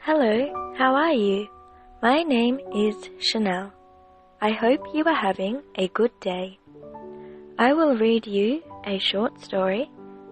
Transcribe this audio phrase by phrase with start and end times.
[0.00, 1.48] Hello, how are you?
[2.02, 3.72] My name is Chanel.
[4.40, 6.58] I hope you are having a good day.
[7.58, 9.88] I will read you a short story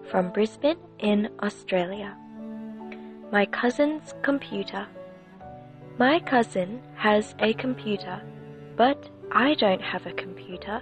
[0.09, 2.17] from Brisbane in Australia.
[3.31, 4.85] My cousin's computer.
[5.97, 8.21] My cousin has a computer,
[8.75, 10.81] but I don't have a computer.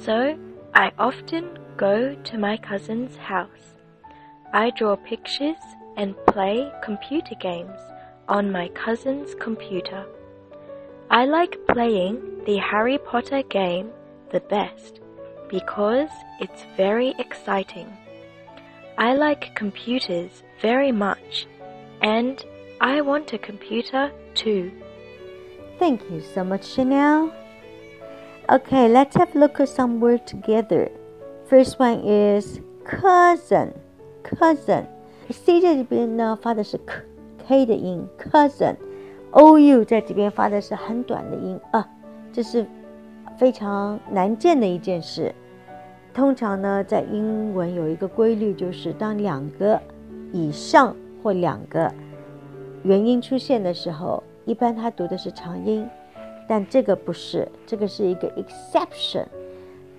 [0.00, 0.38] So
[0.74, 3.75] I often go to my cousin's house.
[4.56, 5.62] I draw pictures
[5.98, 7.78] and play computer games
[8.26, 10.06] on my cousin's computer.
[11.10, 13.90] I like playing the Harry Potter game
[14.30, 15.00] the best
[15.50, 16.08] because
[16.40, 17.86] it's very exciting.
[18.96, 21.46] I like computers very much
[22.00, 22.42] and
[22.80, 24.72] I want a computer too.
[25.78, 27.30] Thank you so much, Chanel.
[28.48, 30.90] Okay, let's have a look at some words together.
[31.46, 33.74] First one is cousin,
[34.26, 34.84] cousin.
[35.30, 36.78] C 在这边呢发的是
[37.48, 41.88] k 的音，cousin，o u 在这边发的是很短的音啊，
[42.32, 42.66] 这是
[43.38, 45.34] 非常难见的一件事。
[46.14, 49.80] 通常呢，在英文有一个规律，就是当两个
[50.32, 51.92] 以上或两个
[52.84, 55.86] 元音出现的时候，一般它读的是长音。
[56.48, 59.26] 但这个不是，这个是一个 exception。